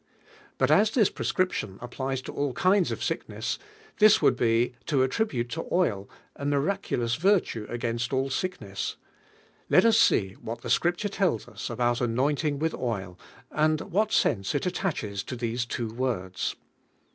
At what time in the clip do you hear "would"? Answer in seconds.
4.19-4.35